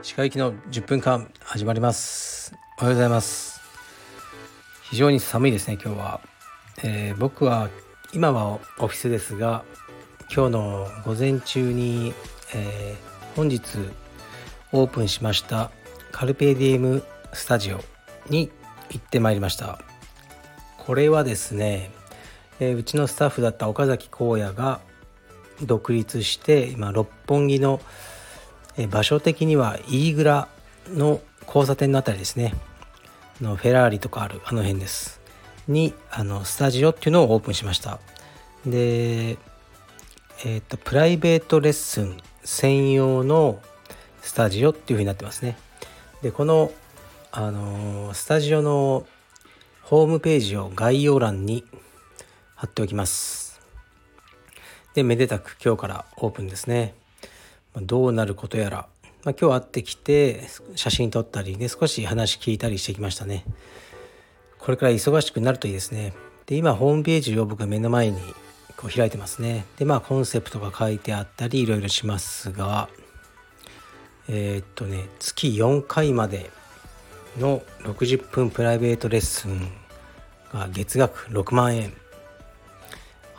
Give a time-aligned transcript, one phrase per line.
[0.00, 2.54] 歯科行きの10分間始まります。
[2.78, 3.60] おはようございます。
[4.84, 6.20] 非常に寒いですね今日は、
[6.82, 7.68] えー、僕は
[8.14, 9.62] 今はオフィスですが
[10.34, 12.14] 今日の午前中に、
[12.54, 13.60] えー、本日
[14.72, 15.70] オープンしました
[16.12, 17.02] カルペディエム
[17.34, 17.80] スタジオ
[18.30, 18.50] に
[18.88, 19.80] 行ってまいりました。
[20.78, 21.90] これはですね、
[22.60, 24.80] えー、うちのスタッフだった岡崎荒野が
[25.62, 27.80] 独立して今六本木の、
[28.76, 30.48] えー、場所的には飯倉
[30.90, 32.54] の交差点のあたりですね。
[33.40, 35.20] のフェラーリとかあるあの辺です。
[35.68, 38.00] にあのスタジオっていうのをオープンしました。
[38.66, 43.60] でえっ、ー、とプライベートレッスン専用の
[44.22, 45.56] スタジオっていう風になってますね。
[46.22, 46.72] でこの
[47.30, 49.06] あのスタジオの
[49.82, 51.64] ホームページを概要欄に
[52.58, 53.60] 貼っておきます。
[54.94, 56.92] でめでたく今日からオープンですね。
[57.72, 58.88] まどうなることやら、
[59.22, 60.42] まあ、今日会ってきて
[60.74, 63.44] 写真撮ったりで少し話聞いたりしてきましたね。
[64.58, 66.14] これから忙しくなるといいですね。
[66.46, 68.18] で今ホームページを僕が目の前に
[68.76, 69.64] こう開いてますね。
[69.76, 72.88] でまあコンセプトが書いてあったりいろいろしますが
[74.28, 76.50] えー、っとね月4回まで
[77.38, 79.70] の60分プライベートレッスン
[80.52, 81.92] が月額6万円。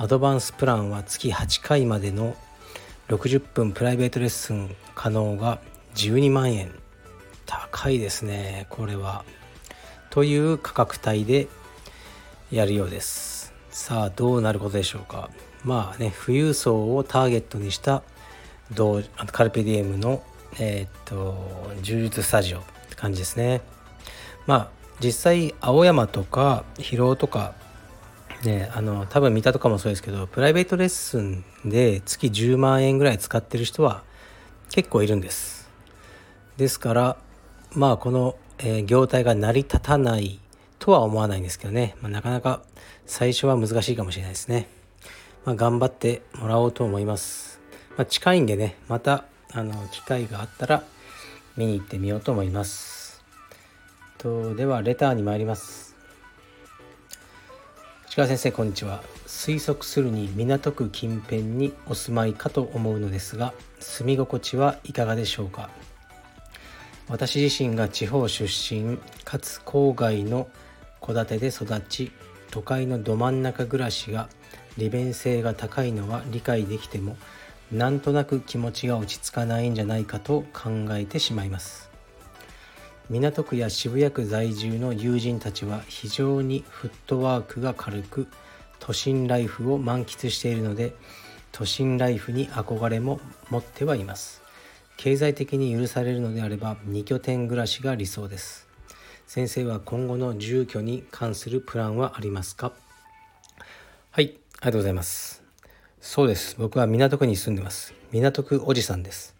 [0.00, 2.36] アドバンスプランは月8回までの
[3.08, 5.58] 60分プライベートレッスン可能が
[5.96, 6.72] 12万円。
[7.46, 9.24] 高いですねこれは。
[10.10, 11.48] という価格帯で
[12.52, 13.52] やるようです。
[13.70, 15.30] さあどうなることでしょうか。
[15.64, 18.04] まあね富裕層をターゲットにした
[19.32, 20.22] カルペディエムの
[20.60, 23.62] えー、っと柔術スタジオって感じですね。
[24.46, 24.68] まあ
[25.00, 27.54] 実際青山とか広尾とか
[28.44, 34.02] ねあの多分三田とかもそうですけどプライベートレッスンで月10万円ぐらい使ってる人は
[34.70, 35.70] 結構いるんです。
[36.56, 37.16] ですから
[37.72, 40.40] まあこの、えー、業態が成り立たない
[40.78, 42.62] とは思わないんですけどね、まあ、なかなか
[43.06, 44.68] 最初は難しいかもしれないですね、
[45.44, 47.60] まあ、頑張ってもらおうと思います、
[47.96, 50.82] まあ、近いんでねまたあの機会があったら
[51.56, 53.24] 見に行ってみようと思います。
[54.18, 55.87] とではレターに参ります。
[58.10, 59.02] 市川先生こんにちは。
[59.26, 65.68] 推測するに港区近辺にお住まいかと思うのですが住み心地はいかがでしょうか？
[67.06, 70.48] 私自身が地方出身かつ郊外の
[71.02, 72.10] 戸建てで育ち
[72.50, 74.30] 都会のど真ん中暮らしが
[74.78, 77.18] 利便性が高いのは理解できても
[77.70, 81.90] なんとなく気持ちが落ち着かないんじゃないかと考えてしまいます。
[83.10, 88.28] 港区や渋谷区在住の友人たちは非常にフットワークが軽く
[88.80, 90.94] 都心ライフを満喫しているので
[91.50, 94.42] 都心ライフに憧れも持ってはいます。
[94.98, 98.68] 経済的に許されるのであれば2拠点暮らしが理想です。
[99.26, 102.72] 先生は今後の住居に関するプランはありますか？
[104.10, 105.42] はいありがとうございます。
[106.00, 106.56] そうです。
[106.58, 107.94] 僕は港区に住んでます。
[108.12, 109.34] 港区おじさんです。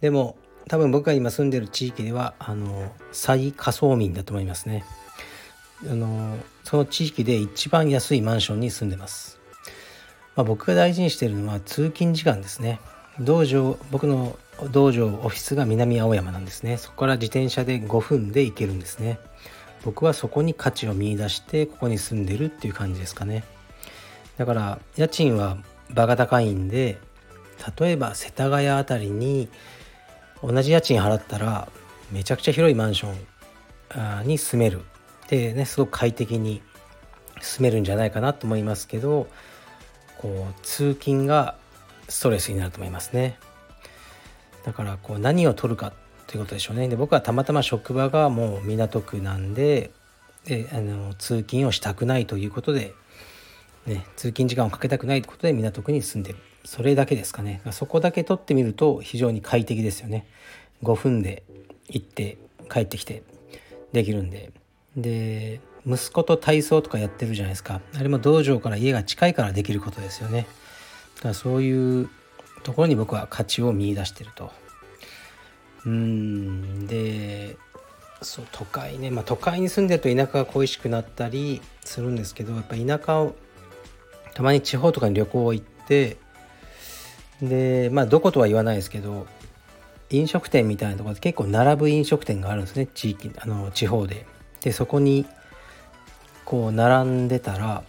[0.00, 0.36] でも
[0.68, 4.84] 多分僕が今住んでる地域ではあの最下層民だと思いますね。
[5.90, 9.40] あのその地域で一番安いマンションに住んでます、
[10.36, 12.80] まあ、僕が大事にしてるのは通勤時間ですね。
[13.20, 14.38] 道場僕の
[14.70, 16.76] 道場オフィスが南青山なんですね。
[16.76, 19.18] そこから自転車で5分で行けるんですね。
[19.84, 23.44] 僕はそこに価値を見いだしてここに住んでるっていう感じですかね。
[24.38, 25.58] だから家賃は
[25.90, 26.98] 場が高いんで
[27.78, 29.48] 例えば世田谷あたりに
[30.42, 31.68] 同じ家賃払ったら
[32.10, 34.82] めちゃくちゃ広いマンションに住める。
[35.28, 36.60] でねすごく快適に
[37.40, 39.28] 住めるんじゃないかなと思いますけど
[40.18, 41.56] こう通勤が
[42.08, 43.38] ストレスになると思いますね。
[44.64, 45.92] だからこう何を取るか
[46.26, 46.88] ということでしょうね。
[46.88, 49.90] で僕はたまたま職場がもう港区なんで
[50.44, 52.94] であの通勤をしたくないということで
[53.86, 56.38] ね、通勤時間をかけたくないということで港区に住んでる。
[56.64, 57.60] それだけですかね。
[57.70, 60.26] そこだけ取ってみると非常に快適ですよね。
[60.82, 61.42] 5分で
[61.88, 62.38] 行って
[62.70, 63.22] 帰ってきて
[63.92, 64.52] できるんで。
[64.96, 67.80] で息子と体操とかやってるじゃないですか。
[67.94, 70.46] あれも道場から家が近いからできることですよね。
[71.16, 72.08] だからそういう
[72.62, 74.50] ところに僕は価値を見いだしてると。
[75.84, 77.56] うんで
[78.20, 79.10] そう都会ね。
[79.10, 83.34] まあ都会に住んでると田舎が恋しくなったりするんですけどやっぱ田舎を
[84.34, 86.16] たまに地方とかに旅行行って
[87.42, 89.26] でまあどことは言わないですけど
[90.10, 94.26] 飲食店みたいなところで結構並ぶ飲食店があるんですね地域あの地方で。
[94.60, 95.26] でそこに
[96.44, 97.82] こう並んでたら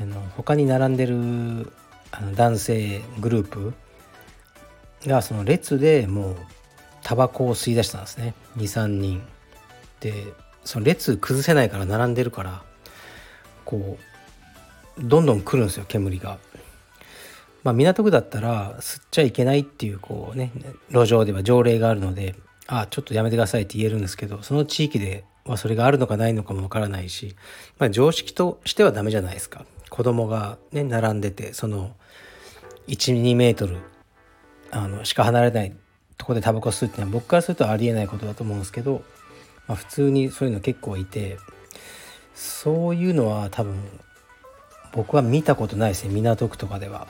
[0.00, 1.70] あの他に並んでる
[2.10, 3.74] あの男性グループ
[5.06, 6.36] がその列でもう
[7.02, 9.22] タバコを吸い出したんですね23人
[10.00, 10.12] で
[10.64, 12.62] その列崩せないから並んでるから
[13.64, 13.98] こ
[14.98, 16.38] うどんどん来るんですよ煙が。
[17.66, 20.52] まあ、港区だったら吸っちゃいけないっていうこうね
[20.90, 22.36] 路上では条例があるので
[22.68, 27.34] ああちょっとやめてくださいって言えるんですけどその地域ではそれがあるのかないのかもわからないし、
[27.80, 31.96] まあ、常識としてはダメじゃないですか子供がね並んでてその
[32.86, 33.78] 12メートル
[34.70, 35.74] あのしか離れない
[36.18, 39.02] とこでタバコ吸うっていうのは僕からするとありえないことだと思うんですけど、
[39.66, 41.38] まあ、普通にそういうの結構いて
[42.32, 43.76] そういうのは多分
[44.92, 47.08] 僕は見たことないですね港区とかでは。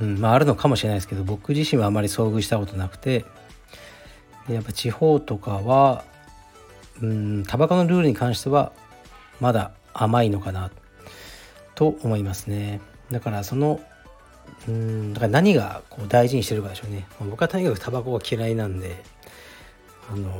[0.00, 3.24] うんまあ、あるのかもしれないですけど僕自身はあまり遭遇したことなくて
[4.48, 6.04] でやっぱ地方とかは
[7.02, 8.72] うんタバコのルールに関しては
[9.40, 10.70] まだ甘いのかな
[11.74, 12.80] と思いますね。
[13.10, 13.80] だからその
[14.68, 17.06] うんだから何がこう大事にしてるかでしょうね。
[17.20, 19.02] 僕はとにかくタバコが嫌いなんで
[20.12, 20.30] あの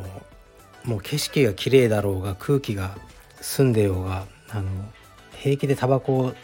[0.85, 2.97] もう景色が綺麗だろうが空気が
[3.41, 4.71] 澄んでようがあの
[5.33, 6.35] 平気でタバコを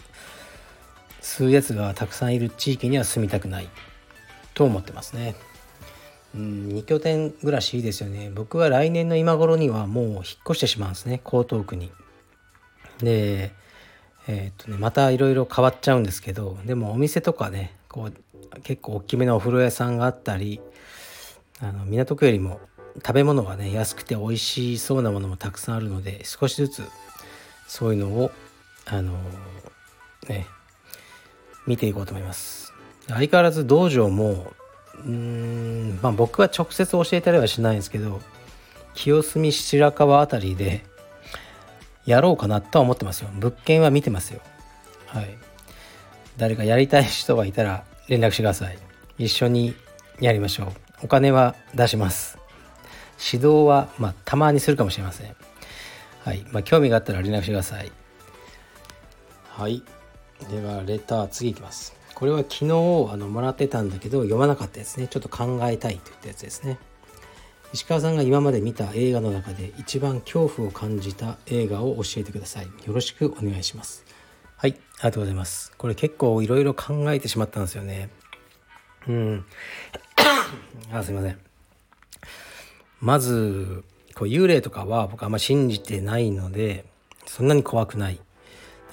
[1.36, 3.68] 吸うやつがたくさんいる地域には住みたくない
[4.54, 5.34] と思ってますね。
[6.34, 8.30] うん、2拠点暮らしいいですよね。
[8.34, 11.92] 僕は来年の今頃にはもう引っ越してしまうんですね江東区に。
[12.98, 13.52] で
[14.28, 20.60] えー、っとねまたいろいろ変わっちゃうんですけどでもお店とかねこう結構大きめのお風呂屋さんがあったり
[21.60, 22.60] あの港区よりも
[22.96, 26.82] 食べ物がね安くて美味しそうなものもたくさんあるので少しずつ
[27.68, 28.30] そういうのを
[28.86, 29.12] あの
[30.28, 30.46] ね
[31.66, 32.72] 見ていこうと思います。
[33.08, 34.52] 相変わらず道場も
[35.04, 38.20] うんまあ僕は直接教えたりはしないんですけど
[38.94, 40.84] 清澄白河あたりで
[42.06, 43.28] やろうかなとは思ってますよ。
[43.34, 44.40] 物件は見てますよ。
[45.06, 45.36] はい。
[46.36, 48.78] 誰かやりたい人がいたら連絡してください。
[49.18, 49.74] 一緒に
[50.20, 50.68] やりましょう。
[51.04, 52.38] お金は出します。
[53.32, 55.34] 指導はまあたまにするかもしれません。
[56.24, 56.46] はい。
[56.52, 57.90] まあ興味があったら連絡してください。
[59.48, 59.82] はい。
[60.50, 61.94] ではレター次いきます。
[62.14, 65.08] これは昨日あのもらってたんだけど読まなかったやつね。
[65.08, 66.78] ちょっと考えたいといったやつですね。
[67.72, 72.66] 石川さんが今まで見た映画の中で一番恐怖を感じた映画を教えてください。
[72.66, 74.04] よろしくお願いします。
[74.56, 75.72] はいありがとうございます。
[75.76, 78.08] これ結構いろいろ考えてしまったんですよね。
[79.08, 79.44] うん。
[80.92, 81.38] あすいません。
[83.00, 83.84] まず
[84.14, 86.86] こう幽霊とかは僕あんま信じてないので
[87.26, 88.18] そんなに怖くない。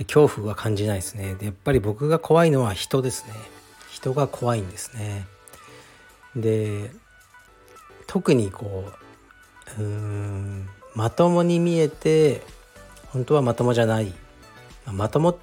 [0.05, 1.35] 恐怖は感じないですね。
[1.35, 3.33] でやっぱり僕が怖いのは人ですね。
[3.91, 5.25] 人が怖いんですね。
[6.35, 6.91] で
[8.07, 8.85] 特にこ
[9.77, 12.41] ううんまともに見えて
[13.07, 14.13] 本当はまともじゃない。
[14.91, 15.37] まともっ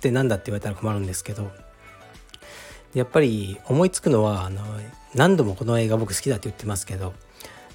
[0.00, 1.50] て何だって言われたら困るんですけど
[2.94, 4.62] やっぱり思いつくのはあの
[5.14, 7.12] 何度もこの映画僕好きだって言ってますけど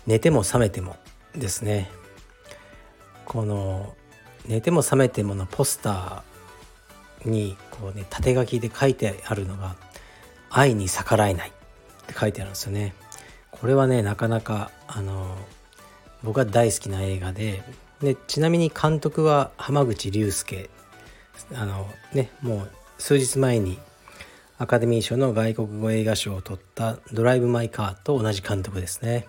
[0.08, 0.96] 寝ても覚めても
[1.36, 1.90] ですね。
[3.26, 3.96] この
[4.48, 6.22] 寝ても覚めてものポスター
[7.25, 9.75] にこうね縦書きで書いてあるのが
[10.50, 11.54] 「愛に逆らえない」っ
[12.07, 12.94] て書いてあるんですよね。
[13.51, 15.38] これはねなかなかあの
[16.24, 17.63] 僕は大好きな映画で
[18.01, 20.69] でちなみに監督は浜口竜介
[21.54, 23.77] あのねもう数日前に
[24.57, 29.28] アカデミー賞の外国語映画賞を取った「ドライブ・マイ・カー」と同じ監督ですね。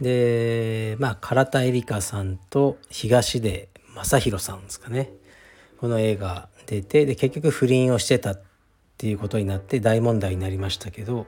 [0.00, 5.10] でまあ唐田絵里香さんと東出正宏さんですかね
[5.84, 8.40] この映画出てで結局不倫をしてたっ
[8.96, 11.26] ていうことになって大問題になりましたけど、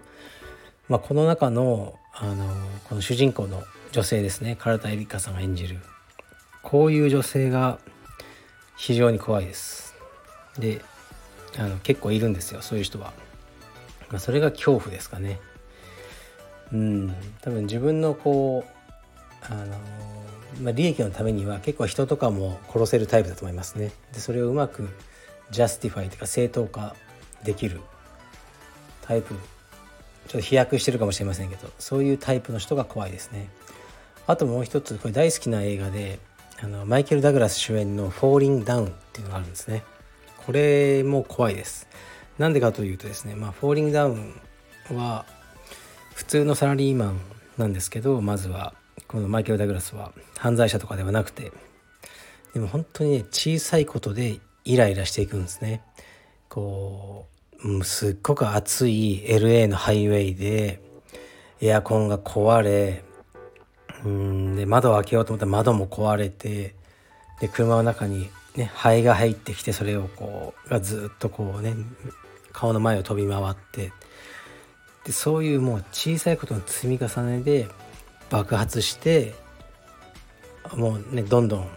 [0.89, 2.47] まあ、この中のあの
[2.89, 5.79] この主人公の女性ですね唐田絵里香さんが演じる
[6.63, 7.79] こういう女性が
[8.79, 9.95] 非常に怖いです。
[10.59, 10.81] で
[11.59, 13.13] あの結構いるんですよそういう人は。
[14.09, 15.39] まあ、それが恐怖ですかね。
[16.73, 18.77] うん多分自分のこう
[19.43, 19.77] あの、
[20.61, 23.93] まあ、利益のためには結構人とかも殺せるタイプだと思いますね。
[24.13, 24.89] でそれをうまく
[25.51, 26.97] justify というか正当化
[27.45, 27.81] できる
[29.03, 33.49] タイプちょっと飛躍してるかもしれませんけどそういうタイプの人が怖いですね。
[34.27, 36.19] あともう一つこれ大好きな映画で
[36.61, 39.85] あのマイケル・ダグラス主演の「フォーリング・ダウン」っていうのがあるんですね。
[40.45, 41.87] これも怖いです。
[42.39, 44.41] なんでかというとですね、まあ、フォーリングダウン
[44.95, 45.25] は
[46.15, 47.21] 普通のサラリーマン
[47.57, 48.75] なんですけどまずは
[49.09, 51.53] このマイケル・ダグラスは犯罪者とかではなくて
[52.55, 55.83] でも本当にね小さいことでイライラしていくんですね。
[56.49, 57.27] こ
[57.63, 60.81] うすっごく暑い LA のハイウェイで
[61.61, 63.05] エアコンが壊れ
[64.05, 66.75] うんで窓を開けようと思ったら窓も壊れて
[67.41, 71.75] で車の中にね肺が入ってきてそれをこうがずっとこうね
[72.53, 73.93] 顔の前を飛び回って
[75.05, 77.69] でそういうもう小さいことの積み重ねで
[78.31, 79.35] 爆発して
[80.75, 81.69] もうねどんどん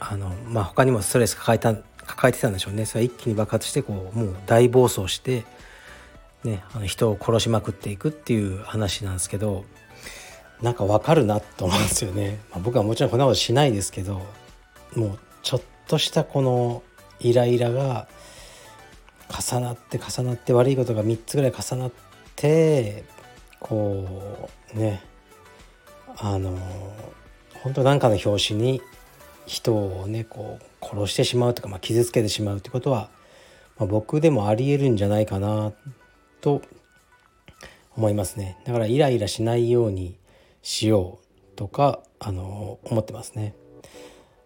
[0.00, 1.74] あのまあ他にもストレス抱えた
[2.06, 2.84] 抱えてたんでしょうね。
[2.84, 5.44] それは一気に爆発してこうもう大暴走して
[6.44, 9.64] ねあの人を殺しまくっていくっていう話なんですけど
[10.60, 14.22] なんかわかるなと思うんですよね、 まあ、僕はもちろんこんなことしないですけど
[14.94, 16.82] もうちょっとしたこの
[17.20, 18.06] イライラが
[19.28, 21.92] 重なって重なって悪いことが3つぐらい重なっ
[22.36, 23.04] て
[23.58, 25.02] こうね
[26.18, 26.58] あの
[27.62, 28.82] 本当なんかの拍子に
[29.46, 33.10] 人をねこう殺してしまうとか、まあ、傷つけてしまうってことは、
[33.78, 35.72] まあ、僕でもありえるんじゃないかな
[36.40, 36.62] と
[37.96, 40.16] 思いますねだからイライラしないように
[40.62, 43.54] しようとかあの思ってますね。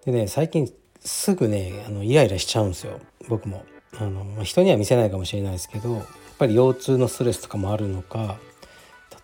[0.05, 3.65] でね最近すぐねあのイライラしちゃうんですよ僕も。
[3.99, 6.05] あのまあ、人には見せないかもしれないですけどやっ
[6.39, 8.37] ぱり腰痛のストレスとかもあるのか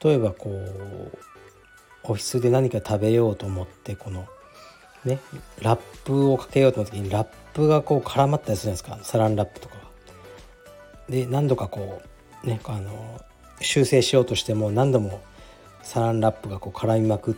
[0.02, 1.18] 例えばこう
[2.04, 4.26] オフィスで何か食べようと思ってこの
[5.04, 5.18] ね
[5.61, 9.11] ラップをかけようと思った時にラップがこう絡まったりするじゃないですか。
[9.11, 9.76] サランラップとか。
[11.09, 12.00] で何度かこ
[12.44, 13.21] うねあの
[13.61, 15.21] 修正しようとしても何度も
[15.82, 17.35] サランラップがこう絡みまくっ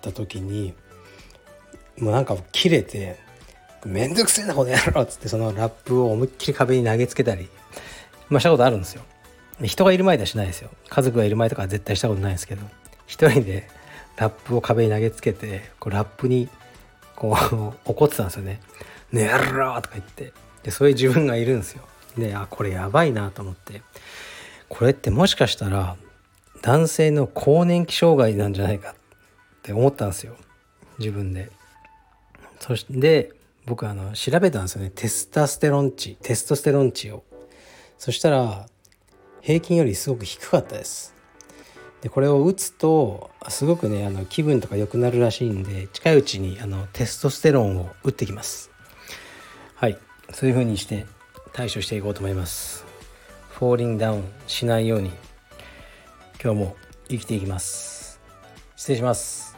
[0.00, 0.74] た時に
[1.98, 3.18] もうなんか切れて
[3.84, 7.48] 「めんどくせえなこの野郎」っつってそのラップを思いっきり壁に投げつけたり
[8.28, 9.02] まあしたことあるんですよ。
[9.62, 10.70] 人がいる前ではしないですよ。
[10.88, 12.62] 家族がいる前とかは絶対したことないですけど
[13.06, 13.68] 一人で
[14.16, 16.48] ラップを壁に投げつけてこうラップに
[17.16, 18.60] こう 怒ってたんですよね
[19.12, 21.82] 「ねやろ!」とか言ってでそういう自分がいるんですよ
[22.16, 23.82] であこれやばいなと思って
[24.68, 25.96] これってもしかしたら
[26.62, 28.94] 男性の更年期障害なんじゃないかっ
[29.62, 30.36] て思ったんですよ
[30.98, 31.50] 自分で。
[32.60, 33.32] そして
[33.66, 37.24] 僕あの調べたんですよねテスタステロン値テストステロン値を。
[37.98, 38.66] そしたら
[39.40, 41.13] 平均よりすごく低かったです。
[42.04, 48.70] でこれを打つとすごくねあの気分とか良くなるらしいんで近いうちにあのテストステロンを打ってきます。
[49.74, 49.98] はい
[50.32, 51.06] そういう風にして
[51.52, 52.84] 対処していこうと思います。
[53.54, 55.10] フォーリングダウンしないように
[56.42, 56.76] 今日も
[57.08, 58.20] 生きていきます
[58.74, 59.53] 失礼します